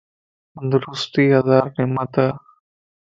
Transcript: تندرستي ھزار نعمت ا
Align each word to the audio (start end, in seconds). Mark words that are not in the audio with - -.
تندرستي 0.53 1.23
ھزار 1.37 1.65
نعمت 1.75 2.13
ا 2.25 2.27